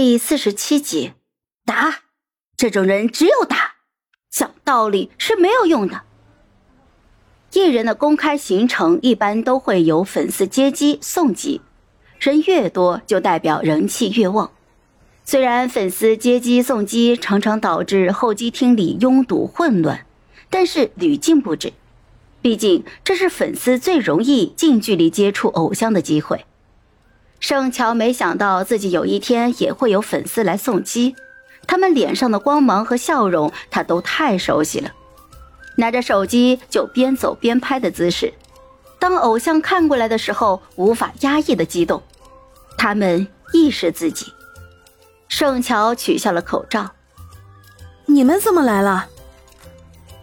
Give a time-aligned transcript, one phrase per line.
[0.00, 1.10] 第四十七集，
[1.64, 2.02] 打
[2.56, 3.72] 这种人只有打，
[4.30, 6.02] 讲道理是没有用的。
[7.52, 11.62] 艺人的公开行程一般都会有粉丝接机送机，
[12.20, 14.52] 人越多就代表人气越旺。
[15.24, 20.06] 虽然粉丝接机送机常常导致候机厅里拥堵混乱，
[20.48, 21.72] 但是屡禁不止。
[22.40, 26.44] 毕竟这是粉丝最容易近距离接触偶像的机会。
[27.40, 31.14] 盛乔没想到自己有一天也会有粉丝来送机，
[31.66, 34.92] 他们脸上的光芒和笑容，他都太熟悉了。
[35.76, 38.34] 拿着手机就边走边拍的姿势，
[38.98, 42.02] 当偶像看过来的时候，无法压抑的激动。
[42.76, 44.32] 他们亦是自己。
[45.28, 46.90] 盛乔取下了口罩。
[48.06, 49.06] 你们怎么来了？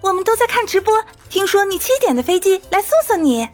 [0.02, 3.48] 我们都在看直播，听说你七点的飞机来送送你。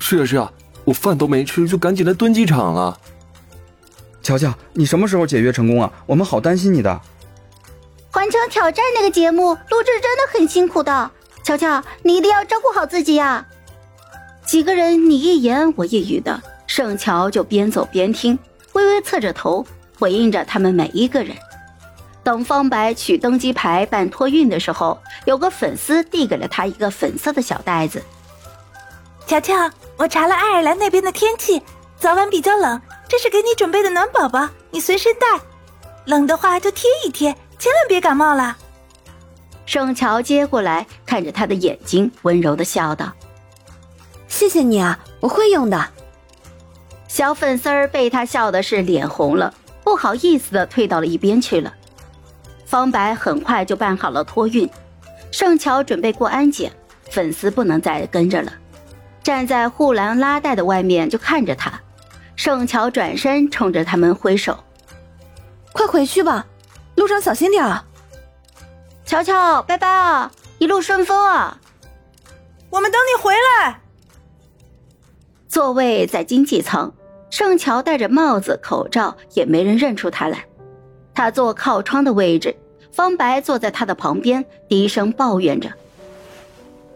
[0.00, 0.52] 是啊是啊。
[0.84, 2.98] 我饭都没吃，就赶紧来蹲机场了。
[4.22, 5.92] 乔乔，你什么时候解约成功啊？
[6.06, 7.00] 我们好担心你的。
[8.10, 11.10] 环城挑战那个节目录制真的很辛苦的，
[11.44, 13.46] 乔乔，你一定要照顾好自己呀。
[14.44, 18.38] 几个人你一言我一语的，盛乔就边走边听，
[18.72, 19.64] 微微侧着头
[19.98, 21.36] 回应着他们每一个人。
[22.22, 28.02] 等方白取登机牌办托运的时候，有个粉丝递给了他一个粉色的小袋子。
[29.30, 29.54] 乔乔。
[29.96, 31.62] 我查了爱尔兰那边的天气，
[31.96, 35.40] 早晚比较冷，这是给你准备的暖宝宝，你随身带，
[36.06, 38.56] 冷的话就贴一贴，千万别感冒了。
[39.66, 43.12] 盛乔接过来，看着他的眼睛，温柔的笑道
[44.26, 45.86] ：“谢谢你啊，我会用的。”
[47.06, 51.72] 小粉丝儿被他笑的是脸红了，不好意思的退到了一边去了。
[52.66, 54.68] 方白很快就办好了托运，
[55.30, 56.72] 盛乔准备过安检，
[57.10, 58.52] 粉丝不能再跟着了。
[59.22, 61.80] 站在护栏拉带的外面，就看着他。
[62.36, 64.64] 盛乔转身冲着他们挥手
[65.72, 66.46] ：“快回去吧，
[66.94, 67.84] 路上小心点啊！”
[69.04, 71.58] 乔乔，拜拜啊，一路顺风啊！
[72.70, 73.80] 我们等你回来。
[75.48, 76.94] 座位在经济舱，
[77.28, 80.44] 盛乔戴着帽子、口罩，也没人认出他来。
[81.12, 82.56] 他坐靠窗的位置，
[82.92, 85.70] 方白坐在他的旁边，低声抱怨着。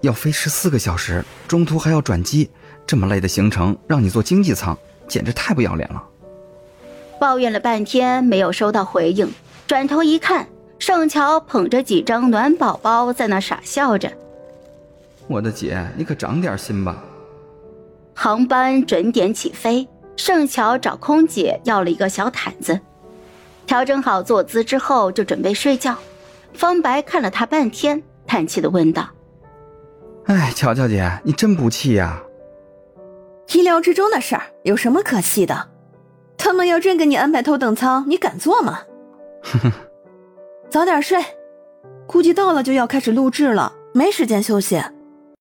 [0.04, 2.50] 要飞十四个小时，中途还要转机，
[2.86, 4.76] 这么累的行程让你坐经济舱，
[5.08, 6.02] 简直太不要脸了。
[7.18, 9.32] 抱怨了半天没有收到回应，
[9.66, 10.46] 转头一看，
[10.78, 14.12] 盛乔捧着几张暖宝宝在那傻笑着。
[15.26, 17.02] 我的姐，你可长点心吧。
[18.12, 22.78] 航班准点起飞，盛乔找空姐要了一个小毯子，
[23.66, 25.96] 调整好坐姿之后就准备睡觉。
[26.52, 29.08] 方白看了他半天，叹气的问道。
[30.26, 32.22] 哎，乔乔姐，你真不气呀！
[33.52, 35.68] 意料之中的事儿，有什么可气的？
[36.38, 38.80] 他们要真给你安排头等舱，你敢坐吗？
[39.42, 39.72] 哼哼，
[40.70, 41.22] 早点睡，
[42.06, 44.82] 估计到了就要开始录制了，没时间休息。